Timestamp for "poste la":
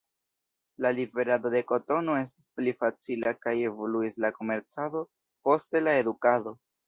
5.49-5.97